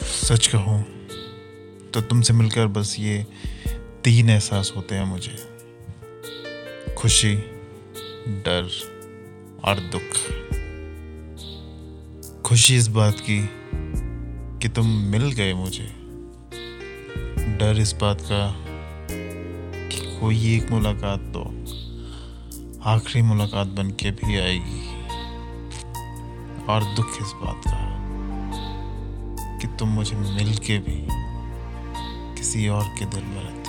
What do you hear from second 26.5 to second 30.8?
और दुख इस बात का। कि तुम मुझे मिल के